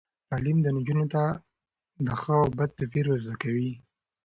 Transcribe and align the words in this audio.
تعلیم 0.29 0.57
نجونو 0.75 1.05
ته 1.13 1.23
د 2.05 2.07
ښه 2.19 2.35
او 2.41 2.47
بد 2.57 2.69
توپیر 2.77 3.05
ور 3.09 3.17
زده 3.23 3.35
کوي. 3.43 3.71